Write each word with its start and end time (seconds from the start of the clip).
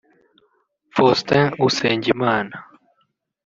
Faustin 0.95 1.45
Usengimana 1.67 2.55